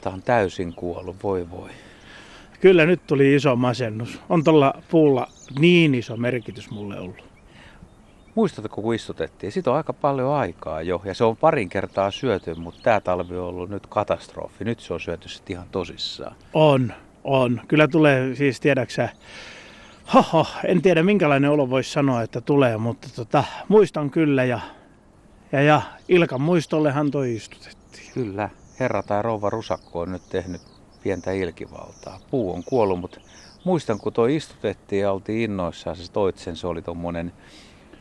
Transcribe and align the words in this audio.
Tämä 0.00 0.14
on 0.14 0.22
täysin 0.22 0.74
kuollut, 0.74 1.16
voi 1.22 1.50
voi. 1.50 1.70
Kyllä 2.60 2.86
nyt 2.86 3.06
tuli 3.06 3.34
iso 3.34 3.56
masennus. 3.56 4.20
On 4.28 4.44
tuolla 4.44 4.74
puulla 4.90 5.26
niin 5.58 5.94
iso 5.94 6.16
merkitys 6.16 6.70
mulle 6.70 7.00
ollut. 7.00 7.30
Muistatko, 8.34 8.82
kun 8.82 8.94
istutettiin? 8.94 9.52
Siitä 9.52 9.70
on 9.70 9.76
aika 9.76 9.92
paljon 9.92 10.32
aikaa 10.32 10.82
jo, 10.82 11.02
ja 11.04 11.14
se 11.14 11.24
on 11.24 11.36
parin 11.36 11.68
kertaa 11.68 12.10
syöty, 12.10 12.54
mutta 12.54 12.80
tämä 12.82 13.00
talvi 13.00 13.36
on 13.36 13.44
ollut 13.44 13.70
nyt 13.70 13.86
katastrofi. 13.86 14.64
Nyt 14.64 14.80
se 14.80 14.94
on 14.94 15.00
syöty 15.00 15.28
sitten 15.28 15.54
ihan 15.54 15.68
tosissaan. 15.72 16.36
On, 16.52 16.92
on. 17.24 17.60
Kyllä 17.68 17.88
tulee, 17.88 18.34
siis 18.34 18.60
tiedäksä, 18.60 19.08
Hoho, 20.14 20.46
en 20.64 20.82
tiedä 20.82 21.02
minkälainen 21.02 21.50
olo 21.50 21.70
voisi 21.70 21.90
sanoa, 21.92 22.22
että 22.22 22.40
tulee, 22.40 22.76
mutta 22.76 23.08
tota, 23.16 23.44
muistan 23.68 24.10
kyllä 24.10 24.44
ja, 24.44 24.60
ja, 25.52 25.62
ja 25.62 25.82
Ilkan 26.08 26.40
muistollehan 26.40 27.10
toi 27.10 27.34
istutettiin. 27.34 28.12
Kyllä, 28.14 28.48
herra 28.80 29.02
tai 29.02 29.22
rouva 29.22 29.50
Rusakko 29.50 30.00
on 30.00 30.12
nyt 30.12 30.22
tehnyt 30.30 30.60
pientä 31.02 31.32
ilkivaltaa. 31.32 32.18
Puu 32.30 32.54
on 32.54 32.64
kuollut, 32.64 33.00
mutta 33.00 33.20
muistan 33.64 33.98
kun 33.98 34.12
toi 34.12 34.36
istutettiin 34.36 35.02
ja 35.02 35.12
oltiin 35.12 35.40
innoissaan, 35.40 35.96
se 35.96 36.12
toit 36.12 36.38
sen, 36.38 36.56
se 36.56 36.66
oli 36.66 36.82
tuommoinen 36.82 37.32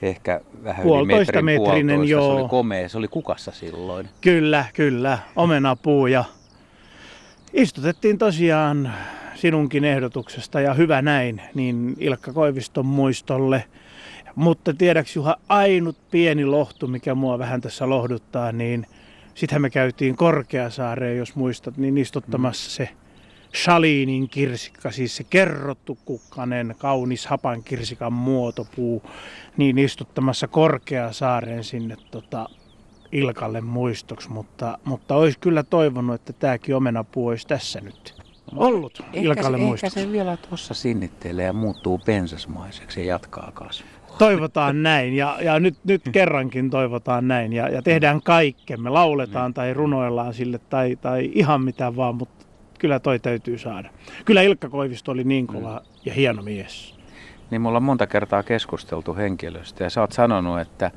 ehkä 0.01 0.41
vähän 0.63 0.85
yli 0.85 1.05
metrin, 1.05 1.45
metrinen, 1.45 2.03
joo. 2.03 2.35
Se 2.35 2.41
oli 2.41 2.49
komea, 2.49 2.89
se 2.89 2.97
oli 2.97 3.07
kukassa 3.07 3.51
silloin. 3.51 4.09
Kyllä, 4.21 4.65
kyllä, 4.73 5.19
omenapuu 5.35 6.07
ja 6.07 6.23
istutettiin 7.53 8.17
tosiaan 8.17 8.93
sinunkin 9.35 9.85
ehdotuksesta 9.85 10.61
ja 10.61 10.73
hyvä 10.73 11.01
näin, 11.01 11.41
niin 11.53 11.95
Ilkka 11.99 12.33
Koiviston 12.33 12.85
muistolle. 12.85 13.63
Mutta 14.35 14.73
tiedäks 14.73 15.15
Juha, 15.15 15.35
ainut 15.49 15.97
pieni 16.11 16.45
lohtu, 16.45 16.87
mikä 16.87 17.15
mua 17.15 17.39
vähän 17.39 17.61
tässä 17.61 17.89
lohduttaa, 17.89 18.51
niin 18.51 18.85
sittenhän 19.39 19.61
me 19.61 19.69
käytiin 19.69 20.15
Korkeasaareen, 20.15 21.17
jos 21.17 21.35
muistat, 21.35 21.77
niin 21.77 21.97
istuttamassa 21.97 22.71
se 22.71 22.89
Shalinin 23.55 24.29
kirsikka, 24.29 24.91
siis 24.91 25.15
se 25.15 25.23
kerrottu 25.23 25.97
kukkanen, 26.05 26.75
kaunis 26.77 27.27
hapan 27.27 27.63
kirsikan 27.63 28.13
muotopuu, 28.13 29.03
niin 29.57 29.77
istuttamassa 29.77 30.47
Korkeasaareen 30.47 31.63
sinne 31.63 31.97
tota, 32.11 32.49
Ilkalle 33.11 33.61
muistoksi, 33.61 34.29
mutta, 34.29 34.77
mutta 34.83 35.15
olisi 35.15 35.39
kyllä 35.39 35.63
toivonut, 35.63 36.15
että 36.15 36.33
tämäkin 36.33 36.75
omenapuu 36.75 37.27
olisi 37.27 37.47
tässä 37.47 37.81
nyt 37.81 38.15
ollut 38.55 39.01
Ilkalle 39.13 39.57
ehkä, 39.57 39.67
muistoksi. 39.67 39.99
Ehkä 39.99 40.09
se 40.09 40.11
vielä 40.11 40.37
tuossa 40.37 40.73
sinnittelee 40.73 41.45
ja 41.45 41.53
muuttuu 41.53 41.97
pensasmaiseksi 42.05 42.99
ja 42.99 43.05
jatkaa 43.05 43.51
kasvua. 43.53 43.98
Toivotaan 44.19 44.83
näin 44.83 45.13
ja, 45.13 45.37
ja 45.41 45.59
nyt, 45.59 45.75
nyt 45.83 46.01
kerrankin 46.11 46.69
toivotaan 46.69 47.27
näin 47.27 47.53
ja, 47.53 47.69
ja 47.69 47.81
tehdään 47.81 48.21
kaikkemme, 48.21 48.89
lauletaan 48.89 49.53
tai 49.53 49.73
runoillaan 49.73 50.33
sille 50.33 50.59
tai, 50.69 50.95
tai 50.95 51.31
ihan 51.33 51.61
mitä 51.63 51.95
vaan, 51.95 52.15
mutta 52.15 52.45
kyllä 52.79 52.99
toi 52.99 53.19
täytyy 53.19 53.57
saada. 53.57 53.89
Kyllä 54.25 54.41
Ilkka 54.41 54.69
Koivisto 54.69 55.11
oli 55.11 55.23
niin 55.23 55.47
kova 55.47 55.79
mm. 55.79 56.01
ja 56.05 56.13
hieno 56.13 56.41
mies. 56.41 56.99
Niin 57.51 57.61
mulla 57.61 57.77
on 57.77 57.83
monta 57.83 58.07
kertaa 58.07 58.43
keskusteltu 58.43 59.15
henkilöstä 59.15 59.83
ja 59.83 59.89
sä 59.89 60.01
oot 60.01 60.11
sanonut, 60.11 60.59
että 60.59 60.91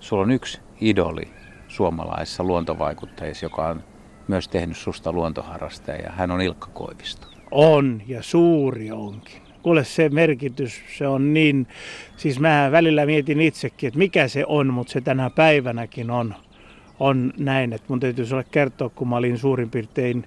sulla 0.00 0.22
on 0.22 0.30
yksi 0.30 0.60
idoli 0.80 1.28
suomalaisissa 1.68 2.44
luontovaikutteissa, 2.44 3.46
joka 3.46 3.66
on 3.66 3.82
myös 4.28 4.48
tehnyt 4.48 4.76
susta 4.76 5.12
luontoharrastaja. 5.12 6.12
Hän 6.12 6.30
on 6.30 6.40
Ilkka 6.40 6.66
Koivisto. 6.74 7.26
On 7.50 8.02
ja 8.06 8.22
suuri 8.22 8.90
onkin. 8.90 9.49
Kuule 9.62 9.84
se 9.84 10.08
merkitys, 10.08 10.80
se 10.98 11.06
on 11.06 11.34
niin, 11.34 11.66
siis 12.16 12.40
mä 12.40 12.68
välillä 12.72 13.06
mietin 13.06 13.40
itsekin, 13.40 13.88
että 13.88 13.98
mikä 13.98 14.28
se 14.28 14.44
on, 14.46 14.74
mutta 14.74 14.92
se 14.92 15.00
tänä 15.00 15.30
päivänäkin 15.30 16.10
on, 16.10 16.34
on 17.00 17.32
näin. 17.38 17.72
Että 17.72 17.86
mun 17.88 18.00
täytyy 18.00 18.26
sulle 18.26 18.44
kertoa, 18.50 18.88
kun 18.88 19.08
mä 19.08 19.16
olin 19.16 19.38
suurin 19.38 19.70
piirtein 19.70 20.24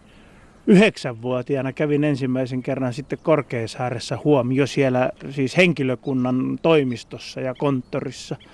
yhdeksänvuotiaana 0.67 1.73
kävin 1.73 2.03
ensimmäisen 2.03 2.63
kerran 2.63 2.93
sitten 2.93 3.19
Korkeasaaressa 3.23 4.19
huomio 4.23 4.67
siellä 4.67 5.11
siis 5.29 5.57
henkilökunnan 5.57 6.59
toimistossa 6.61 7.41
ja 7.41 7.55
konttorissa– 7.55 8.35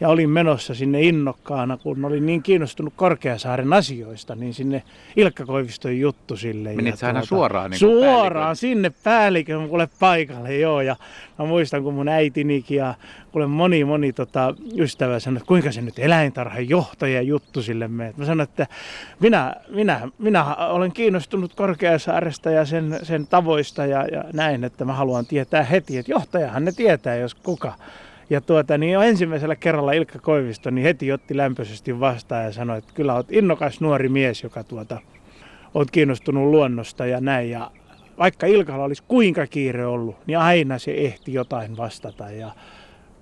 ja 0.00 0.08
olin 0.08 0.30
menossa 0.30 0.74
sinne 0.74 1.02
innokkaana, 1.02 1.76
kun 1.76 2.04
olin 2.04 2.26
niin 2.26 2.42
kiinnostunut 2.42 2.92
Korkeasaaren 2.96 3.72
asioista, 3.72 4.34
niin 4.34 4.54
sinne 4.54 4.82
Ilkka 5.16 5.46
Koiviston 5.46 5.98
juttu 5.98 6.36
sille. 6.36 6.72
Menit 6.72 7.00
ja 7.02 7.06
aina 7.06 7.20
tuota, 7.20 7.28
suoraan 7.28 7.70
niin 7.70 7.78
Suoraan 7.78 8.32
päällikön. 8.32 8.56
sinne 8.56 8.92
päällikön 9.04 9.68
kuule 9.68 9.88
paikalle, 10.00 10.56
joo. 10.56 10.80
Ja 10.80 10.96
mä 11.38 11.44
muistan, 11.44 11.82
kun 11.82 11.94
mun 11.94 12.08
äitinikin 12.08 12.76
ja 12.76 12.94
kuule 13.32 13.46
moni, 13.46 13.84
moni 13.84 14.12
tota, 14.12 14.54
ystävä 14.78 15.18
sanoi, 15.18 15.36
että 15.36 15.48
kuinka 15.48 15.72
se 15.72 15.82
nyt 15.82 15.98
eläintarhan 15.98 16.68
johtaja 16.68 17.22
juttu 17.22 17.62
sille 17.62 17.88
menee. 17.88 18.14
Mä 18.16 18.24
sanoin, 18.24 18.48
että 18.48 18.66
minä, 19.20 19.54
minä, 19.68 20.08
minä 20.18 20.54
olen 20.54 20.92
kiinnostunut 20.92 21.54
Korkeasaaresta 21.54 22.50
ja 22.50 22.64
sen, 22.64 22.98
sen 23.02 23.26
tavoista 23.26 23.86
ja, 23.86 24.06
ja 24.06 24.24
näin, 24.32 24.64
että 24.64 24.84
mä 24.84 24.92
haluan 24.92 25.26
tietää 25.26 25.62
heti, 25.62 25.98
että 25.98 26.12
johtajahan 26.12 26.64
ne 26.64 26.72
tietää, 26.72 27.16
jos 27.16 27.34
kuka. 27.34 27.72
Ja 28.30 28.40
tuota, 28.40 28.78
niin 28.78 28.92
jo 28.92 29.02
ensimmäisellä 29.02 29.56
kerralla 29.56 29.92
Ilkka 29.92 30.18
Koivisto 30.18 30.70
niin 30.70 30.82
heti 30.82 31.12
otti 31.12 31.36
lämpöisesti 31.36 32.00
vastaan 32.00 32.44
ja 32.44 32.52
sanoi, 32.52 32.78
että 32.78 32.92
kyllä 32.94 33.14
olet 33.14 33.32
innokas 33.32 33.80
nuori 33.80 34.08
mies, 34.08 34.42
joka 34.42 34.64
tuota, 34.64 35.00
olet 35.74 35.90
kiinnostunut 35.90 36.50
luonnosta 36.50 37.06
ja 37.06 37.20
näin. 37.20 37.50
Ja 37.50 37.70
vaikka 38.18 38.46
Ilkalla 38.46 38.84
olisi 38.84 39.02
kuinka 39.08 39.46
kiire 39.46 39.86
ollut, 39.86 40.16
niin 40.26 40.38
aina 40.38 40.78
se 40.78 40.92
ehti 40.92 41.32
jotain 41.32 41.76
vastata 41.76 42.30
ja 42.30 42.50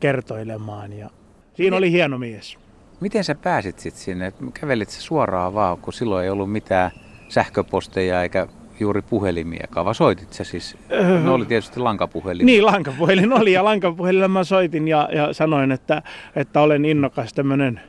kertoilemaan. 0.01 0.93
Ja 0.93 1.11
siinä 1.55 1.77
oli 1.77 1.91
hieno 1.91 2.19
mies. 2.19 2.59
Miten 3.01 3.25
sä 3.25 3.35
pääsit 3.35 3.79
sitten 3.79 4.03
sinne? 4.03 4.33
Kävelit 4.61 4.91
sä 4.91 5.03
suoraan 5.03 5.55
vaan, 5.55 5.79
kun 5.79 5.93
silloin 5.93 6.25
ei 6.25 6.31
ollut 6.31 6.53
mitään 6.53 6.91
sähköposteja 7.29 8.23
eikä 8.23 8.47
juuri 8.81 9.03
puhelimia, 9.03 9.67
vai 9.75 9.95
soitit 9.95 10.33
sä 10.33 10.45
siis? 10.45 10.77
No 11.25 11.35
oli 11.35 11.47
tietysti 11.47 11.81
lankapuhelin. 11.81 12.47
Niin, 12.47 12.67
lankapuhelin 12.67 13.33
oli 13.33 13.53
ja 13.53 13.65
lankapuhelilla 13.65 14.29
mä 14.29 14.45
soitin 14.45 14.89
ja, 14.89 15.09
ja 15.13 15.33
sanoin, 15.33 15.73
että, 15.73 16.03
että 16.37 16.61
olen 16.61 16.85
innokas 16.85 17.33
tämmöinen 17.33 17.81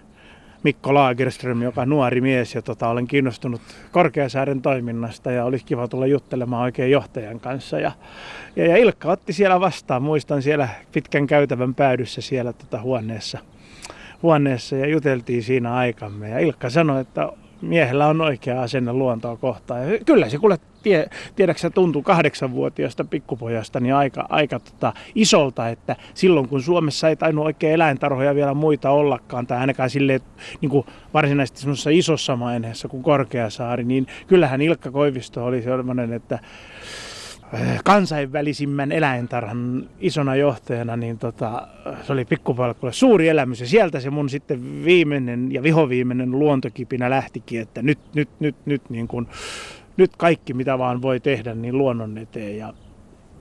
Mikko 0.63 0.93
Lagerström, 0.93 1.61
joka 1.61 1.81
on 1.81 1.89
nuori 1.89 2.21
mies 2.21 2.55
ja 2.55 2.61
tota, 2.61 2.89
olen 2.89 3.07
kiinnostunut 3.07 3.61
Korkeasaaren 3.91 4.61
toiminnasta 4.61 5.31
ja 5.31 5.45
olisi 5.45 5.65
kiva 5.65 5.87
tulla 5.87 6.07
juttelemaan 6.07 6.63
oikein 6.63 6.91
johtajan 6.91 7.39
kanssa. 7.39 7.79
Ja, 7.79 7.91
ja, 8.55 8.67
ja 8.67 8.77
Ilkka 8.77 9.11
otti 9.11 9.33
siellä 9.33 9.59
vastaan, 9.59 10.01
muistan 10.01 10.41
siellä 10.41 10.69
pitkän 10.91 11.27
käytävän 11.27 11.75
päädyssä 11.75 12.21
siellä 12.21 12.53
tota, 12.53 12.81
huoneessa, 12.81 13.39
huoneessa 14.23 14.75
ja 14.75 14.87
juteltiin 14.87 15.43
siinä 15.43 15.73
aikamme. 15.73 16.29
Ja 16.29 16.39
Ilkka 16.39 16.69
sanoi, 16.69 17.01
että 17.01 17.29
miehellä 17.65 18.07
on 18.07 18.21
oikea 18.21 18.61
asenne 18.61 18.93
luontoa 18.93 19.37
kohtaan. 19.37 19.93
Ja 19.93 19.99
kyllä 20.05 20.29
se 20.29 20.37
kuule, 20.37 20.57
tie, 20.83 21.07
tiedäksä, 21.35 21.69
tuntuu 21.69 22.01
kahdeksanvuotiaasta 22.01 23.05
pikkupojasta 23.05 23.79
niin 23.79 23.95
aika, 23.95 24.25
aika 24.29 24.59
tota, 24.59 24.93
isolta, 25.15 25.69
että 25.69 25.95
silloin 26.13 26.47
kun 26.47 26.61
Suomessa 26.61 27.09
ei 27.09 27.15
tainnut 27.15 27.45
oikein 27.45 27.73
eläintarhoja 27.73 28.35
vielä 28.35 28.53
muita 28.53 28.89
ollakaan, 28.89 29.47
tai 29.47 29.57
ainakaan 29.57 29.89
silleen 29.89 30.21
niin 30.61 30.69
kuin 30.69 30.85
varsinaisesti 31.13 31.59
semmoisessa 31.59 31.89
isossa 31.89 32.35
maineessa 32.35 32.87
kuin 32.87 33.03
Korkeasaari, 33.03 33.83
niin 33.83 34.07
kyllähän 34.27 34.61
Ilkka 34.61 34.91
Koivisto 34.91 35.45
oli 35.45 35.61
sellainen, 35.61 36.13
että 36.13 36.39
kansainvälisimmän 37.83 38.91
eläintarhan 38.91 39.89
isona 39.99 40.35
johtajana, 40.35 40.97
niin 40.97 41.17
tota, 41.17 41.67
se 42.03 42.13
oli 42.13 42.25
pikkupalkkuille 42.25 42.93
suuri 42.93 43.27
elämys. 43.27 43.59
Ja 43.59 43.67
sieltä 43.67 43.99
se 43.99 44.09
mun 44.09 44.29
sitten 44.29 44.85
viimeinen 44.85 45.51
ja 45.51 45.63
vihoviimeinen 45.63 46.31
luontokipinä 46.31 47.09
lähtikin, 47.09 47.61
että 47.61 47.81
nyt, 47.81 47.99
nyt, 48.13 48.29
nyt, 48.39 48.55
nyt, 48.65 48.89
niin 48.89 49.07
kun, 49.07 49.27
nyt 49.97 50.11
kaikki 50.17 50.53
mitä 50.53 50.77
vaan 50.77 51.01
voi 51.01 51.19
tehdä, 51.19 51.55
niin 51.55 51.77
luonnon 51.77 52.17
eteen. 52.17 52.57
Ja 52.57 52.73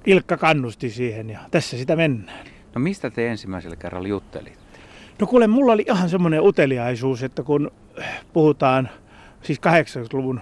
Ilkka 0.06 0.36
kannusti 0.36 0.90
siihen 0.90 1.30
ja 1.30 1.38
tässä 1.50 1.76
sitä 1.76 1.96
mennään. 1.96 2.46
No 2.74 2.80
mistä 2.80 3.10
te 3.10 3.28
ensimmäisellä 3.28 3.76
kerralla 3.76 4.08
juttelitte? 4.08 4.78
No 5.20 5.26
kuule, 5.26 5.46
mulla 5.46 5.72
oli 5.72 5.84
ihan 5.88 6.08
semmoinen 6.08 6.42
uteliaisuus, 6.42 7.22
että 7.22 7.42
kun 7.42 7.70
puhutaan 8.32 8.88
siis 9.42 9.58
80-luvun 9.58 10.40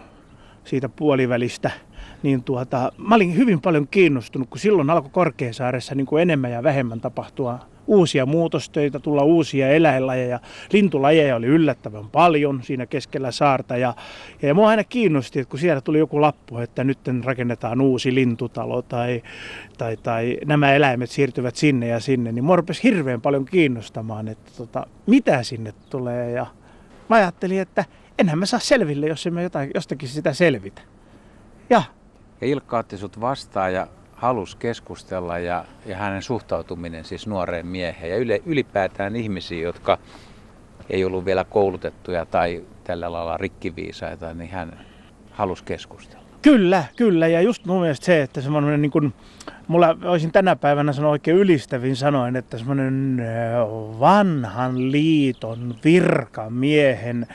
siitä 0.64 0.88
puolivälistä– 0.88 1.70
niin 2.22 2.42
tuota, 2.44 2.92
mä 2.98 3.14
olin 3.14 3.36
hyvin 3.36 3.60
paljon 3.60 3.88
kiinnostunut, 3.88 4.48
kun 4.48 4.58
silloin 4.58 4.90
alkoi 4.90 5.10
Korkeasaaressa 5.10 5.94
niin 5.94 6.06
kuin 6.06 6.22
enemmän 6.22 6.50
ja 6.50 6.62
vähemmän 6.62 7.00
tapahtua 7.00 7.58
uusia 7.86 8.26
muutostöitä, 8.26 8.98
tulla 8.98 9.22
uusia 9.22 9.68
eläinlajeja. 9.68 10.40
Lintulajeja 10.72 11.36
oli 11.36 11.46
yllättävän 11.46 12.08
paljon 12.08 12.62
siinä 12.62 12.86
keskellä 12.86 13.30
saarta 13.30 13.76
ja, 13.76 13.94
ja 14.42 14.54
mua 14.54 14.68
aina 14.68 14.84
kiinnosti, 14.84 15.40
että 15.40 15.50
kun 15.50 15.58
siellä 15.58 15.80
tuli 15.80 15.98
joku 15.98 16.20
lappu, 16.20 16.58
että 16.58 16.84
nyt 16.84 16.98
rakennetaan 17.24 17.80
uusi 17.80 18.14
lintutalo 18.14 18.82
tai, 18.82 19.22
tai, 19.78 19.96
tai 19.96 20.38
nämä 20.44 20.74
eläimet 20.74 21.10
siirtyvät 21.10 21.56
sinne 21.56 21.86
ja 21.88 22.00
sinne, 22.00 22.32
niin 22.32 22.44
mua 22.44 22.56
rupesi 22.56 22.82
hirveän 22.82 23.20
paljon 23.20 23.44
kiinnostamaan, 23.44 24.28
että 24.28 24.50
tota, 24.56 24.86
mitä 25.06 25.42
sinne 25.42 25.72
tulee 25.90 26.30
ja 26.30 26.46
mä 27.08 27.16
ajattelin, 27.16 27.60
että 27.60 27.84
enhän 28.18 28.38
mä 28.38 28.46
saa 28.46 28.60
selville, 28.60 29.06
jos 29.06 29.26
emme 29.26 29.42
jotain, 29.42 29.70
jostakin 29.74 30.08
sitä 30.08 30.32
selvitä. 30.32 30.82
Ja 31.70 31.82
ja 32.42 32.48
Ilkka 32.48 32.78
otti 32.78 32.98
sut 32.98 33.20
vastaan 33.20 33.74
ja 33.74 33.86
halusi 34.14 34.56
keskustella 34.56 35.38
ja, 35.38 35.64
ja 35.86 35.96
hänen 35.96 36.22
suhtautuminen 36.22 37.04
siis 37.04 37.26
nuoreen 37.26 37.66
mieheen 37.66 38.10
ja 38.10 38.16
yle, 38.16 38.42
ylipäätään 38.46 39.16
ihmisiin, 39.16 39.62
jotka 39.62 39.98
ei 40.90 41.04
ollut 41.04 41.24
vielä 41.24 41.44
koulutettuja 41.44 42.26
tai 42.26 42.64
tällä 42.84 43.12
lailla 43.12 43.36
rikkiviisaita, 43.36 44.34
niin 44.34 44.50
hän 44.50 44.80
halus 45.30 45.62
keskustella. 45.62 46.22
Kyllä, 46.42 46.84
kyllä. 46.96 47.28
Ja 47.28 47.40
just 47.40 47.66
mun 47.66 47.80
mielestä 47.80 48.06
se, 48.06 48.22
että 48.22 48.40
semmoinen 48.40 48.82
niin 48.82 48.92
kuin, 48.92 49.14
mulla 49.68 49.96
olisin 50.04 50.32
tänä 50.32 50.56
päivänä 50.56 50.92
sanoa 50.92 51.10
oikein 51.10 51.36
ylistävin 51.36 51.96
sanoin, 51.96 52.36
että 52.36 52.58
semmoinen 52.58 53.22
vanhan 54.00 54.92
liiton 54.92 55.74
virkamiehen 55.84 57.26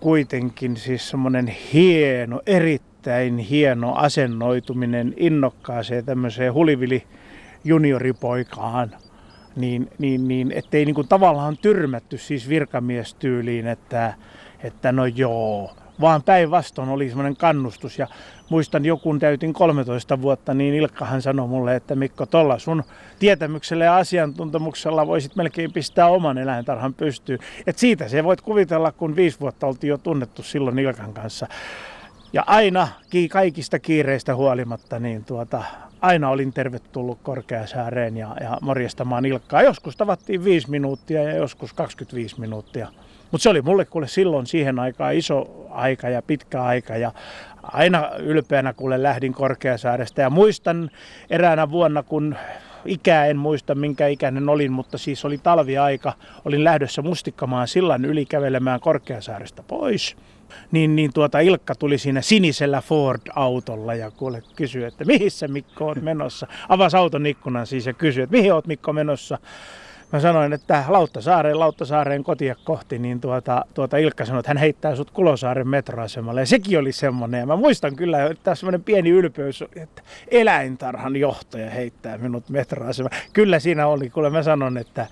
kuitenkin 0.00 0.76
siis 0.76 1.08
semmoinen 1.08 1.46
hieno, 1.46 2.40
erittäin 2.46 3.38
hieno 3.38 3.94
asennoituminen 3.94 5.14
innokkaaseen 5.16 6.04
tämmöiseen 6.04 6.54
hulivili 6.54 7.06
junioripoikaan, 7.64 8.90
niin, 9.56 9.90
niin, 9.98 10.28
niin 10.28 10.52
ettei 10.52 10.84
niin 10.84 10.94
kuin 10.94 11.08
tavallaan 11.08 11.56
tyrmätty 11.56 12.18
siis 12.18 12.48
virkamiestyyliin, 12.48 13.66
että, 13.66 14.14
että 14.64 14.92
no 14.92 15.06
joo, 15.06 15.76
vaan 16.00 16.22
päinvastoin 16.22 16.88
oli 16.88 17.08
semmoinen 17.08 17.36
kannustus. 17.36 17.98
Ja 17.98 18.06
muistan 18.50 18.84
joku 18.84 19.18
täytin 19.18 19.52
13 19.52 20.22
vuotta, 20.22 20.54
niin 20.54 20.74
Ilkkahan 20.74 21.22
sanoi 21.22 21.48
mulle, 21.48 21.76
että 21.76 21.94
Mikko, 21.94 22.26
tuolla 22.26 22.58
sun 22.58 22.82
tietämyksellä 23.18 23.84
ja 23.84 23.96
asiantuntemuksella 23.96 25.06
voisit 25.06 25.36
melkein 25.36 25.72
pistää 25.72 26.06
oman 26.06 26.38
eläintarhan 26.38 26.94
pystyyn. 26.94 27.38
Et 27.66 27.78
siitä 27.78 28.08
se 28.08 28.24
voit 28.24 28.40
kuvitella, 28.40 28.92
kun 28.92 29.16
viisi 29.16 29.40
vuotta 29.40 29.66
oltiin 29.66 29.88
jo 29.88 29.98
tunnettu 29.98 30.42
silloin 30.42 30.78
Ilkan 30.78 31.12
kanssa. 31.12 31.46
Ja 32.32 32.44
aina 32.46 32.88
kaikista 33.30 33.78
kiireistä 33.78 34.34
huolimatta, 34.34 34.98
niin 34.98 35.24
tuota, 35.24 35.62
aina 36.00 36.28
olin 36.30 36.52
tervetullut 36.52 37.18
Korkeasaareen 37.22 38.16
ja, 38.16 38.36
ja 38.40 38.58
morjestamaan 38.60 39.24
Ilkkaa. 39.24 39.62
Joskus 39.62 39.96
tavattiin 39.96 40.44
5 40.44 40.70
minuuttia 40.70 41.22
ja 41.22 41.36
joskus 41.36 41.72
25 41.72 42.40
minuuttia. 42.40 42.88
Mutta 43.30 43.42
se 43.42 43.48
oli 43.48 43.62
mulle 43.62 43.84
kuule 43.84 44.08
silloin 44.08 44.46
siihen 44.46 44.78
aikaan 44.78 45.14
iso 45.14 45.66
aika 45.70 46.08
ja 46.08 46.22
pitkä 46.22 46.62
aika 46.62 46.96
ja 46.96 47.12
aina 47.62 48.10
ylpeänä 48.18 48.72
kuule 48.72 49.02
lähdin 49.02 49.32
Korkeasaaresta. 49.32 50.20
Ja 50.20 50.30
muistan 50.30 50.90
eräänä 51.30 51.70
vuonna 51.70 52.02
kun 52.02 52.36
ikää 52.84 53.26
en 53.26 53.36
muista 53.36 53.74
minkä 53.74 54.06
ikäinen 54.06 54.48
olin, 54.48 54.72
mutta 54.72 54.98
siis 54.98 55.24
oli 55.24 55.38
talviaika, 55.38 56.12
olin 56.44 56.64
lähdössä 56.64 57.02
mustikkamaan 57.02 57.68
sillan 57.68 58.04
yli 58.04 58.26
kävelemään 58.26 58.80
Korkeasaaresta 58.80 59.62
pois. 59.62 60.16
Niin, 60.70 60.96
niin 60.96 61.12
tuota 61.12 61.40
Ilkka 61.40 61.74
tuli 61.74 61.98
siinä 61.98 62.20
sinisellä 62.20 62.80
Ford-autolla 62.80 63.94
ja 63.94 64.10
kuule 64.10 64.42
kysyi, 64.56 64.84
että 64.84 65.04
mihin 65.04 65.30
se 65.30 65.48
Mikko 65.48 65.86
oot 65.86 66.02
menossa. 66.02 66.46
Avasi 66.68 66.96
auton 66.96 67.26
ikkunan 67.26 67.66
siis 67.66 67.86
ja 67.86 67.92
kysyi, 67.92 68.22
että 68.22 68.36
mihin 68.36 68.54
oot 68.54 68.66
Mikko 68.66 68.92
menossa 68.92 69.38
mä 70.12 70.20
sanoin, 70.20 70.52
että 70.52 70.84
Lauttasaareen, 70.88 71.58
Lauttasaareen 71.58 72.24
kotia 72.24 72.54
kohti, 72.64 72.98
niin 72.98 73.20
tuota, 73.20 73.64
tuota 73.74 73.96
Ilkka 73.96 74.24
sanoi, 74.24 74.40
että 74.40 74.50
hän 74.50 74.56
heittää 74.56 74.96
sut 74.96 75.10
Kulosaaren 75.10 75.68
metroasemalle. 75.68 76.40
Ja 76.40 76.46
sekin 76.46 76.78
oli 76.78 76.92
semmoinen. 76.92 77.40
Ja 77.40 77.46
mä 77.46 77.56
muistan 77.56 77.96
kyllä, 77.96 78.26
että 78.26 78.54
semmoinen 78.54 78.82
pieni 78.82 79.10
ylpeys, 79.10 79.64
että 79.76 80.02
eläintarhan 80.28 81.16
johtaja 81.16 81.70
heittää 81.70 82.18
minut 82.18 82.48
metroasemalle. 82.48 83.16
Kyllä 83.32 83.58
siinä 83.58 83.86
oli, 83.86 84.10
kun 84.10 84.32
mä 84.32 84.42
sanon, 84.42 84.78
että, 84.78 85.06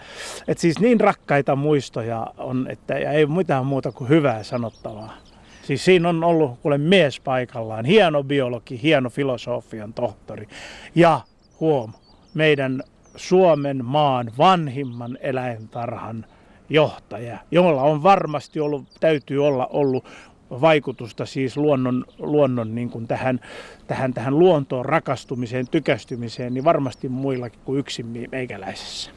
että 0.49 0.61
siis 0.61 0.81
niin 0.81 1.01
rakkaita 1.01 1.57
muistoja 1.57 2.27
on, 2.39 2.67
että 2.71 2.99
ja 2.99 3.13
ei 3.13 3.27
mitään 3.27 3.67
muuta 3.67 3.93
kuin 3.93 4.09
hyvää 4.09 4.43
sanottavaa. 4.43 5.17
Siis 5.63 5.85
siinä 5.85 6.09
on 6.09 6.25
ollut 6.25 6.61
kuule 6.61 6.79
mies 6.79 7.21
paikallaan, 7.21 7.85
hieno 7.85 8.25
biologi, 8.25 8.83
hieno 8.83 9.11
filosofian 9.11 9.93
tohtori 9.93 10.49
ja 10.95 11.21
huom, 11.61 11.93
meidän 12.35 12.83
Suomen 13.17 13.85
maan 13.85 14.33
vanhimman 14.39 15.19
eläintarhan 15.21 16.27
johtaja, 16.69 17.39
jolla 17.51 17.83
on 17.83 18.03
varmasti 18.03 18.61
ollut, 18.61 18.85
täytyy 19.01 19.47
olla 19.47 19.67
ollut 19.67 20.05
vaikutusta 20.51 21.27
siis 21.27 21.57
luonnon, 21.57 22.05
luonnon 22.19 22.75
niin 22.75 22.91
kuin 22.91 23.09
tähän, 23.09 23.41
tähän, 23.87 24.15
tähän 24.15 24.39
luontoon 24.39 24.85
rakastumiseen, 24.85 25.69
tykästymiseen, 25.69 26.55
niin 26.55 26.65
varmasti 26.65 27.09
muillakin 27.09 27.61
kuin 27.65 27.79
yksin 27.79 28.29
meikäläisessä. 28.31 29.11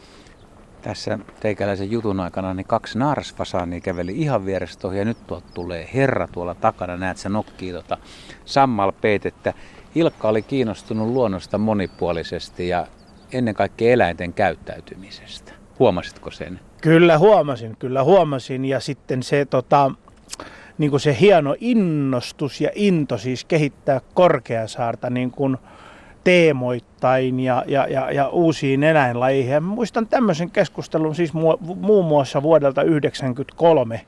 Tässä 0.81 1.19
teikäläisen 1.39 1.91
jutun 1.91 2.19
aikana 2.19 2.53
niin 2.53 2.67
kaksi 2.67 2.99
naarsfasaania 2.99 3.79
käveli 3.79 4.11
ihan 4.17 4.45
vierestä 4.45 4.87
ohi 4.87 4.97
ja 4.97 5.05
nyt 5.05 5.27
tuolta 5.27 5.47
tulee 5.53 5.89
herra 5.94 6.27
tuolla 6.27 6.55
takana. 6.55 6.97
Näet 6.97 7.17
sä 7.17 7.29
nokkii 7.29 7.73
tota 7.73 7.97
sammalpeitettä. 8.45 9.53
Ilkka 9.95 10.29
oli 10.29 10.41
kiinnostunut 10.41 11.07
luonnosta 11.07 11.57
monipuolisesti 11.57 12.67
ja 12.67 12.87
ennen 13.33 13.56
kaikkea 13.56 13.94
eläinten 13.94 14.33
käyttäytymisestä. 14.33 15.54
Huomasitko 15.80 16.31
sen? 16.31 16.60
Kyllä 16.81 17.18
huomasin, 17.18 17.75
kyllä 17.80 18.04
huomasin. 18.04 18.66
Ja 18.66 18.80
sitten 18.80 19.24
se, 19.24 19.45
tota, 19.45 19.92
niin 20.78 20.92
kuin 20.92 21.01
se 21.01 21.18
hieno 21.19 21.56
innostus 21.60 22.62
ja 22.62 22.69
into 22.75 23.18
siis 23.18 23.45
kehittää 23.45 24.01
Korkeasaarta 24.13 25.10
niin 25.10 25.31
kuin 25.31 25.57
teemoittain 26.24 27.39
ja, 27.39 27.63
ja, 27.68 27.88
ja, 27.88 28.12
ja 28.12 28.28
uusiin 28.28 28.83
eläinlajeihin. 28.83 29.51
Ja 29.51 29.62
muistan 29.62 30.07
tämmöisen 30.07 30.51
keskustelun 30.51 31.16
siis 31.16 31.33
mu, 31.33 31.57
muun 31.60 32.06
muassa 32.06 32.44
vuodelta 32.44 32.81
1993. 32.81 34.01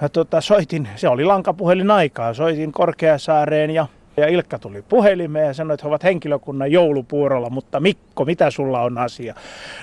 Mä 0.00 0.08
tota, 0.08 0.40
soitin, 0.40 0.88
se 0.96 1.08
oli 1.08 1.24
lankapuhelin 1.24 1.90
aikaa, 1.90 2.34
soitin 2.34 2.72
Korkeasaareen 2.72 3.70
ja 3.70 3.86
ja 4.16 4.28
Ilkka 4.28 4.58
tuli 4.58 4.82
puhelimeen 4.82 5.46
ja 5.46 5.54
sanoi, 5.54 5.74
että 5.74 5.84
he 5.84 5.88
ovat 5.88 6.04
henkilökunnan 6.04 6.72
joulupuurolla, 6.72 7.50
mutta 7.50 7.80
Mikko, 7.80 8.24
mitä 8.24 8.50
sulla 8.50 8.82
on 8.82 8.98
asia? 8.98 9.34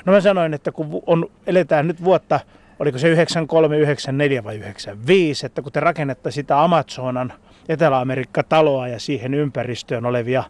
No 0.06 0.14
mä 0.14 0.22
sanoin, 0.22 0.54
että 0.54 0.72
kun 0.72 1.04
on, 1.06 1.30
eletään 1.48 1.88
nyt 1.88 2.04
vuotta, 2.04 2.40
oliko 2.80 2.98
se 2.98 3.08
93, 3.08 3.78
94 3.78 4.44
vai 4.44 4.56
95, 4.56 5.46
että 5.46 5.62
kun 5.62 5.72
te 5.72 5.80
rakennetta 5.80 6.32
sitä 6.32 6.64
Amazonan 6.64 7.34
Etelä-Amerikka-taloa 7.70 8.88
ja 8.88 9.00
siihen 9.00 9.34
ympäristöön 9.34 10.06
olevia 10.06 10.44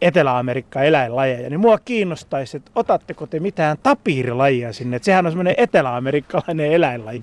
Etelä-Amerikka 0.00 0.82
eläinlajeja, 0.82 1.50
niin 1.50 1.60
mua 1.60 1.78
kiinnostaisi, 1.78 2.56
että 2.56 2.70
otatteko 2.74 3.26
te 3.26 3.40
mitään 3.40 3.76
tapiirilajia 3.82 4.72
sinne, 4.72 4.96
että 4.96 5.06
sehän 5.06 5.26
on 5.26 5.32
semmoinen 5.32 5.54
etelä-amerikkalainen 5.56 6.72
eläinlaji. 6.72 7.22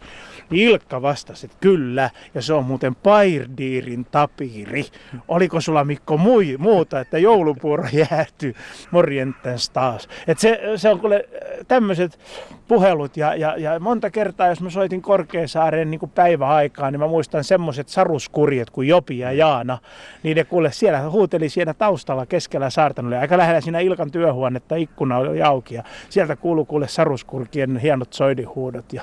Niin 0.50 0.70
Ilkka 0.70 1.02
vastasi, 1.02 1.46
että 1.46 1.58
kyllä, 1.62 2.10
ja 2.36 2.42
se 2.42 2.54
on 2.54 2.66
muuten 2.66 2.96
Pairdiirin 2.96 4.06
tapiiri. 4.06 4.86
Oliko 5.28 5.62
sulla 5.62 5.84
Mikko 5.84 6.18
mui, 6.18 6.56
muuta, 6.58 7.00
että 7.00 7.18
joulupuuro 7.18 7.84
jäätyy 8.10 8.56
morjentens 8.92 9.70
taas. 9.70 10.10
Et 10.28 10.40
se, 10.40 10.62
se 10.76 10.90
on 10.90 11.00
kuule 11.00 11.30
tämmöiset 11.68 12.20
puhelut, 12.68 13.18
ja, 13.18 13.36
ja, 13.36 13.58
ja, 13.58 13.80
monta 13.80 14.10
kertaa, 14.10 14.48
jos 14.48 14.62
mä 14.62 14.70
soitin 14.70 15.02
Korkeasaareen 15.02 15.92
niin 15.92 16.12
päiväaikaan, 16.16 16.94
niin 16.94 17.00
mä 17.00 17.08
muistan 17.08 17.44
semmoiset 17.44 17.90
saruskurjet 17.90 18.70
kuin 18.70 18.88
Jopi 18.88 19.20
ja 19.20 19.32
Jaana, 19.32 19.78
niin 20.24 20.38
ne 20.38 20.44
kuule 20.44 20.72
siellä 20.72 21.10
huuteli 21.10 21.50
siellä 21.50 21.74
taustalla 21.74 22.26
keskellä 22.26 22.67
saarta, 22.70 23.02
oli 23.02 23.16
aika 23.16 23.38
lähellä 23.38 23.62
siinä 23.62 23.80
Ilkan 23.80 24.12
työhuonetta, 24.12 24.76
ikkuna 24.76 25.18
oli 25.18 25.42
auki, 25.42 25.76
ja 25.76 25.84
sieltä 26.10 26.36
kuuluu 26.36 26.66
kuule 26.66 26.88
saruskurkien 26.88 27.78
hienot 27.78 28.14
soidihuudot, 28.14 28.94
ja 28.94 29.02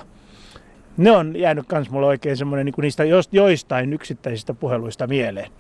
ne 0.96 1.10
on 1.10 1.36
jäänyt 1.36 1.66
myös 1.72 1.90
mulle 1.90 2.06
oikein 2.06 2.36
semmoinen 2.36 2.66
niin 2.66 2.74
niistä 2.78 3.04
joistain 3.32 3.92
yksittäisistä 3.92 4.54
puheluista 4.54 5.06
mieleen. 5.06 5.50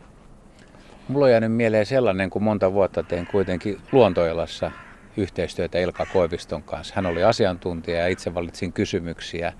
Mulla 1.08 1.24
on 1.24 1.30
jäänyt 1.30 1.52
mieleen 1.52 1.86
sellainen, 1.86 2.30
kun 2.30 2.42
monta 2.42 2.72
vuotta 2.72 3.02
tein 3.02 3.26
kuitenkin 3.26 3.78
luontoilassa 3.92 4.70
yhteistyötä 5.16 5.78
Ilka 5.78 6.06
Koiviston 6.12 6.62
kanssa. 6.62 6.94
Hän 6.96 7.06
oli 7.06 7.24
asiantuntija 7.24 7.98
ja 7.98 8.08
itse 8.08 8.34
valitsin 8.34 8.72
kysymyksiä, 8.72 9.52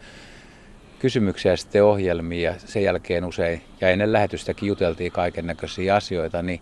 kysymyksiä 0.99 1.57
sitten 1.57 1.85
ohjelmia 1.85 2.51
ja 2.51 2.59
sen 2.59 2.83
jälkeen 2.83 3.25
usein, 3.25 3.63
ja 3.81 3.89
ennen 3.91 4.13
lähetystäkin 4.13 4.67
juteltiin 4.67 5.13
kaiken 5.13 5.47
näköisiä 5.47 5.95
asioita, 5.95 6.43
niin 6.43 6.61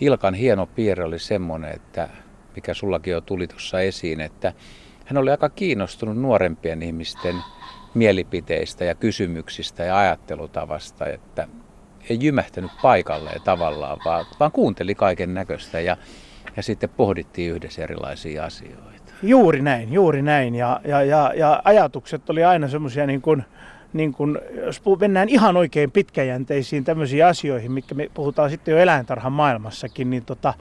Ilkan 0.00 0.34
hieno 0.34 0.66
piirre 0.66 1.04
oli 1.04 1.18
semmoinen, 1.18 1.74
että 1.74 2.08
mikä 2.54 2.74
sullakin 2.74 3.12
jo 3.12 3.20
tuli 3.20 3.46
tuossa 3.46 3.80
esiin, 3.80 4.20
että 4.20 4.52
hän 5.04 5.18
oli 5.18 5.30
aika 5.30 5.48
kiinnostunut 5.48 6.16
nuorempien 6.16 6.82
ihmisten 6.82 7.34
mielipiteistä 7.94 8.84
ja 8.84 8.94
kysymyksistä 8.94 9.84
ja 9.84 9.98
ajattelutavasta, 9.98 11.06
että 11.06 11.48
ei 12.10 12.18
jymähtänyt 12.20 12.70
paikalleen 12.82 13.42
tavallaan, 13.42 13.98
vaan, 14.04 14.26
vaan 14.40 14.52
kuunteli 14.52 14.94
kaiken 14.94 15.34
näköistä 15.34 15.80
ja, 15.80 15.96
ja 16.56 16.62
sitten 16.62 16.88
pohdittiin 16.88 17.52
yhdessä 17.52 17.82
erilaisia 17.82 18.44
asioita. 18.44 19.12
Juuri 19.22 19.62
näin, 19.62 19.92
juuri 19.92 20.22
näin. 20.22 20.54
Ja, 20.54 20.80
ja, 20.84 21.02
ja, 21.02 21.32
ja 21.36 21.62
ajatukset 21.64 22.30
oli 22.30 22.44
aina 22.44 22.68
semmoisia 22.68 23.06
niin 23.06 23.22
kuin, 23.22 23.44
niin 23.96 24.12
kuin, 24.12 24.38
jos 24.64 24.82
mennään 25.00 25.28
ihan 25.28 25.56
oikein 25.56 25.90
pitkäjänteisiin 25.90 26.84
tämmöisiin 26.84 27.26
asioihin, 27.26 27.72
mitkä 27.72 27.94
me 27.94 28.10
puhutaan 28.14 28.50
sitten 28.50 28.72
jo 28.72 28.78
eläintarhan 28.78 29.32
maailmassakin, 29.32 30.10
niin 30.10 30.24
tota, 30.24 30.54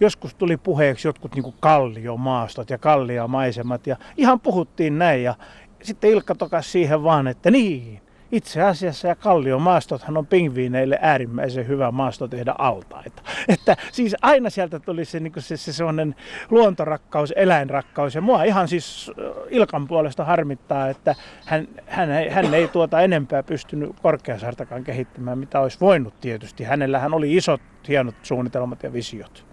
joskus 0.00 0.34
tuli 0.34 0.56
puheeksi 0.56 1.08
jotkut 1.08 1.34
niin 1.34 1.54
kalliomaastot 1.60 2.70
ja 2.70 2.78
kalliomaisemat 2.78 3.86
ja 3.86 3.96
ihan 4.16 4.40
puhuttiin 4.40 4.98
näin 4.98 5.22
ja 5.22 5.34
sitten 5.82 6.10
Ilkka 6.10 6.34
tokas 6.34 6.72
siihen 6.72 7.04
vaan, 7.04 7.26
että 7.26 7.50
niin, 7.50 8.00
itse 8.32 8.62
asiassa 8.62 9.08
ja 9.08 9.14
kalliomaastothan 9.14 10.16
on 10.16 10.26
pingviineille 10.26 10.98
äärimmäisen 11.02 11.68
hyvä 11.68 11.90
maasto 11.90 12.28
tehdä 12.28 12.54
altaita. 12.58 13.22
Että 13.48 13.76
siis 13.92 14.16
aina 14.22 14.50
sieltä 14.50 14.80
tuli 14.80 15.04
se, 15.04 15.20
niin 15.20 15.32
se, 15.38 15.56
se 15.56 15.72
sellainen 15.72 16.14
luontorakkaus, 16.50 17.32
eläinrakkaus. 17.36 18.14
Ja 18.14 18.20
mua 18.20 18.42
ihan 18.42 18.68
siis 18.68 19.10
Ilkan 19.50 19.88
puolesta 19.88 20.24
harmittaa, 20.24 20.88
että 20.88 21.14
hän, 21.46 21.68
hän, 21.86 22.10
ei, 22.10 22.28
hän 22.28 22.54
ei 22.54 22.68
tuota 22.68 23.00
enempää 23.00 23.42
pystynyt 23.42 23.90
Korkeasaartakaan 24.02 24.84
kehittämään, 24.84 25.38
mitä 25.38 25.60
olisi 25.60 25.80
voinut 25.80 26.20
tietysti. 26.20 26.64
Hänellähän 26.64 27.14
oli 27.14 27.36
isot, 27.36 27.60
hienot 27.88 28.14
suunnitelmat 28.22 28.82
ja 28.82 28.92
visiot. 28.92 29.49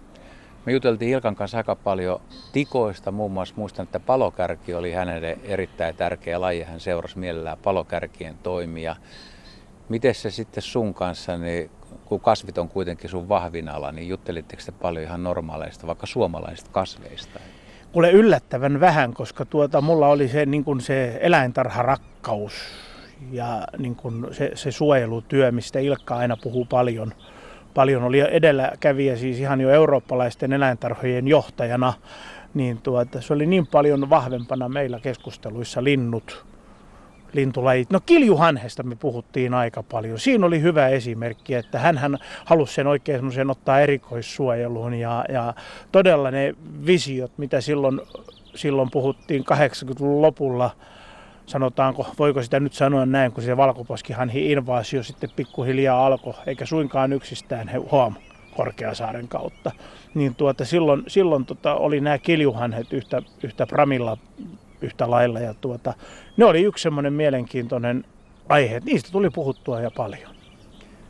Me 0.68 0.72
juteltiin 0.72 1.10
Ilkan 1.10 1.34
kanssa 1.34 1.58
aika 1.58 1.76
paljon 1.76 2.20
tikoista, 2.52 3.12
muun 3.12 3.32
muassa 3.32 3.54
muistan, 3.56 3.84
että 3.84 4.00
palokärki 4.00 4.74
oli 4.74 4.92
hänelle 4.92 5.38
erittäin 5.44 5.96
tärkeä 5.96 6.40
laji. 6.40 6.62
Hän 6.62 6.80
seurasi 6.80 7.18
mielellään 7.18 7.58
palokärkien 7.62 8.34
toimia. 8.42 8.96
Miten 9.88 10.14
se 10.14 10.30
sitten 10.30 10.62
sun 10.62 10.94
kanssa, 10.94 11.38
niin 11.38 11.70
kun 12.04 12.20
kasvit 12.20 12.58
on 12.58 12.68
kuitenkin 12.68 13.10
sun 13.10 13.28
vahvin 13.28 13.68
ala, 13.68 13.92
niin 13.92 14.08
juttelitteko 14.08 14.62
te 14.66 14.72
paljon 14.72 15.04
ihan 15.04 15.22
normaaleista, 15.22 15.86
vaikka 15.86 16.06
suomalaisista 16.06 16.70
kasveista? 16.72 17.40
Kuule 17.92 18.10
yllättävän 18.10 18.80
vähän, 18.80 19.14
koska 19.14 19.44
tuota, 19.44 19.80
mulla 19.80 20.08
oli 20.08 20.28
se, 20.28 20.46
niin 20.46 20.64
kuin 20.64 20.80
se 20.80 21.18
eläintarharakkaus 21.20 22.52
ja 23.30 23.66
niin 23.78 23.96
kuin 23.96 24.26
se, 24.34 24.50
se 24.54 24.70
suojelutyö, 24.70 25.52
mistä 25.52 25.78
Ilkka 25.78 26.16
aina 26.16 26.36
puhuu 26.42 26.64
paljon– 26.64 27.14
paljon 27.74 28.02
oli 28.02 28.20
edelläkävijä 28.20 29.16
siis 29.16 29.40
ihan 29.40 29.60
jo 29.60 29.70
eurooppalaisten 29.70 30.52
eläintarhojen 30.52 31.28
johtajana, 31.28 31.92
niin 32.54 32.78
tuota, 32.82 33.20
se 33.20 33.32
oli 33.32 33.46
niin 33.46 33.66
paljon 33.66 34.10
vahvempana 34.10 34.68
meillä 34.68 35.00
keskusteluissa 35.00 35.84
linnut, 35.84 36.44
lintulajit. 37.32 37.90
No 37.90 38.00
kiljuhanhesta 38.06 38.82
me 38.82 38.96
puhuttiin 38.96 39.54
aika 39.54 39.82
paljon. 39.82 40.18
Siinä 40.18 40.46
oli 40.46 40.62
hyvä 40.62 40.88
esimerkki, 40.88 41.54
että 41.54 41.78
hän 41.78 42.18
halusi 42.44 42.74
sen 42.74 42.86
oikein 42.86 43.50
ottaa 43.50 43.80
erikoissuojeluun 43.80 44.94
ja, 44.94 45.24
ja 45.28 45.54
todella 45.92 46.30
ne 46.30 46.54
visiot, 46.86 47.32
mitä 47.38 47.60
silloin, 47.60 48.00
silloin 48.54 48.90
puhuttiin 48.90 49.44
80-luvun 49.52 50.22
lopulla, 50.22 50.70
sanotaanko, 51.48 52.06
voiko 52.18 52.42
sitä 52.42 52.60
nyt 52.60 52.72
sanoa 52.72 53.06
näin, 53.06 53.32
kun 53.32 53.42
se 53.42 53.56
valkoposkihanhi 53.56 54.52
invaasio 54.52 55.02
sitten 55.02 55.30
pikkuhiljaa 55.36 56.06
alkoi, 56.06 56.34
eikä 56.46 56.66
suinkaan 56.66 57.12
yksistään 57.12 57.70
huom 57.90 58.14
Korkeasaaren 58.56 59.28
kautta. 59.28 59.72
Niin 60.14 60.34
tuota, 60.34 60.64
silloin, 60.64 61.02
silloin 61.06 61.44
tota, 61.44 61.74
oli 61.74 62.00
nämä 62.00 62.18
kiljuhanhet 62.18 62.92
yhtä, 62.92 63.22
yhtä 63.42 63.66
pramilla 63.66 64.16
yhtä 64.80 65.10
lailla 65.10 65.40
ja 65.40 65.54
tuota, 65.54 65.94
ne 66.36 66.44
oli 66.44 66.62
yksi 66.62 66.82
semmoinen 66.82 67.12
mielenkiintoinen 67.12 68.04
aihe. 68.48 68.80
Niistä 68.84 69.12
tuli 69.12 69.30
puhuttua 69.30 69.80
ja 69.80 69.90
paljon. 69.96 70.34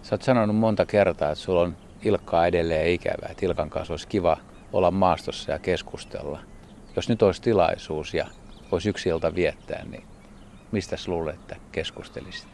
Sä 0.02 0.14
oot 0.14 0.22
sanonut 0.22 0.56
monta 0.56 0.86
kertaa, 0.86 1.30
että 1.30 1.44
sulla 1.44 1.60
on 1.60 1.76
Ilkkaa 2.02 2.46
edelleen 2.46 2.90
ikävää, 2.90 3.28
että 3.30 3.46
Ilkan 3.46 3.70
kanssa 3.70 3.92
olisi 3.92 4.08
kiva 4.08 4.36
olla 4.72 4.90
maastossa 4.90 5.52
ja 5.52 5.58
keskustella. 5.58 6.38
Jos 6.96 7.08
nyt 7.08 7.22
olisi 7.22 7.42
tilaisuus 7.42 8.14
ja 8.14 8.26
voisi 8.72 8.88
yksi 8.88 9.08
ilta 9.08 9.34
viettää, 9.34 9.84
niin 9.84 10.02
Mistä 10.72 10.96
luulet, 11.06 11.34
että 11.34 11.56
keskustelisit? 11.72 12.48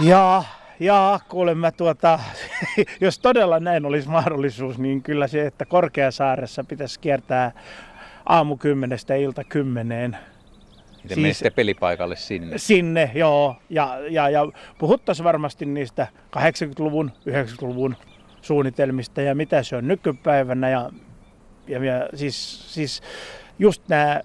Ja, 0.00 0.44
ja 0.80 1.20
kuulemma 1.28 1.72
tuota, 1.72 2.18
jos 3.00 3.18
todella 3.18 3.60
näin 3.60 3.86
olisi 3.86 4.08
mahdollisuus, 4.08 4.78
niin 4.78 5.02
kyllä 5.02 5.26
se, 5.26 5.46
että 5.46 5.64
Korkeasaaressa 5.64 6.64
pitäisi 6.64 7.00
kiertää 7.00 7.52
aamu 8.26 8.56
kymmenestä 8.56 9.14
ilta 9.14 9.44
kymmeneen. 9.44 10.16
Miten 11.02 11.34
siis, 11.34 11.44
pelipaikalle 11.54 12.16
sinne? 12.16 12.58
Sinne, 12.58 13.10
joo. 13.14 13.56
Ja, 13.70 13.98
ja, 14.10 14.28
ja 14.28 14.40
puhuttaisiin 14.78 15.24
varmasti 15.24 15.66
niistä 15.66 16.06
80-luvun, 16.36 17.12
90-luvun 17.28 17.96
suunnitelmista 18.42 19.22
ja 19.22 19.34
mitä 19.34 19.62
se 19.62 19.76
on 19.76 19.88
nykypäivänä. 19.88 20.68
Ja, 20.68 20.90
ja, 21.66 21.84
ja 21.84 22.08
siis, 22.14 22.74
siis 22.74 23.02
just 23.58 23.82
nämä 23.88 24.20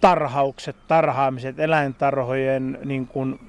tarhaukset, 0.00 0.76
tarhaamiset, 0.88 1.60
eläintarhojen 1.60 2.78
niin 2.84 3.06
kuin, 3.06 3.40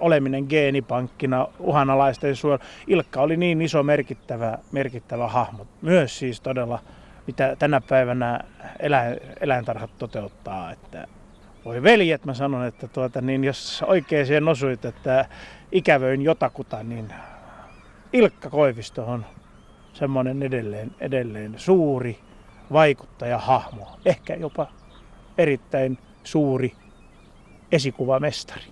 oleminen 0.00 0.46
geenipankkina, 0.48 1.48
uhanalaisten 1.58 2.36
suojelu. 2.36 2.62
Ilkka 2.86 3.20
oli 3.20 3.36
niin 3.36 3.62
iso 3.62 3.82
merkittävä, 3.82 4.58
merkittävä 4.72 5.28
hahmo. 5.28 5.66
Myös 5.82 6.18
siis 6.18 6.40
todella, 6.40 6.78
mitä 7.26 7.56
tänä 7.58 7.80
päivänä 7.80 8.40
eläin, 8.80 9.20
eläintarhat 9.40 9.98
toteuttaa. 9.98 10.72
Että 10.72 11.06
voi 11.64 11.82
veljet, 11.82 12.24
mä 12.24 12.34
sanon, 12.34 12.66
että 12.66 12.88
tuota, 12.88 13.20
niin 13.20 13.44
jos 13.44 13.84
oikein 13.86 14.26
siihen 14.26 14.48
osuit, 14.48 14.84
että 14.84 15.26
ikävöin 15.72 16.22
jotakuta, 16.22 16.82
niin 16.82 17.12
Ilkka 18.12 18.50
Koivisto 18.50 19.04
on 19.04 19.26
semmoinen 19.92 20.42
edelleen, 20.42 20.90
edelleen 21.00 21.54
suuri 21.56 22.18
vaikuttaja 22.72 23.38
hahmo. 23.38 23.98
Ehkä 24.04 24.34
jopa 24.34 24.66
erittäin 25.38 25.98
suuri 26.24 26.72
esikuvamestari. 27.72 28.71